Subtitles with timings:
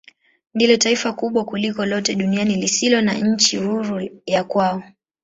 [0.53, 4.83] Ndilo taifa kubwa kuliko lote duniani lisilo na nchi huru ya kwao.